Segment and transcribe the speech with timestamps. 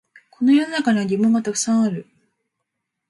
[0.31, 2.07] この世の中には疑問がたくさんある